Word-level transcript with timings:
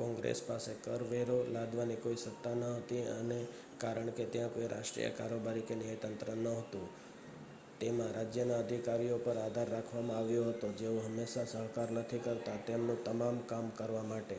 કોંગ્રેસ 0.00 0.38
પાસે 0.42 0.72
કર 0.84 1.02
વેરો 1.10 1.38
લાદવાની 1.50 1.96
કોઈ 1.96 2.22
સત્તા 2.22 2.56
ન 2.56 2.62
હતી 2.76 3.10
અને 3.12 3.38
કારણ 3.78 4.10
કે 4.12 4.24
ત્યાં 4.26 4.54
કોઈ 4.54 4.68
રાષ્ટ્રીય 4.68 5.10
કારોબારી 5.10 5.68
કે 5.68 5.74
ન્યાયતંત્ર 5.76 6.28
ન 6.34 6.46
હોતું 6.50 6.86
તેમાં 7.80 8.14
રાજ્યના 8.14 8.58
અધિકારીઓ 8.58 9.16
પર 9.18 9.38
આધાર 9.38 9.68
રાખવામાં 9.68 10.18
આવ્યો 10.18 10.44
હતો 10.48 10.68
જેઓ 10.80 10.96
હંમેશા 11.00 11.46
સહકાર 11.46 11.90
નથી 11.92 12.24
કરતા 12.24 12.58
તેમનું 12.66 13.02
તમામ 13.04 13.36
કામ 13.46 13.66
કરવા 13.72 14.02
માટે 14.02 14.38